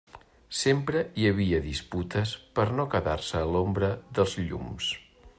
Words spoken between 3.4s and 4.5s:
a l'ombra dels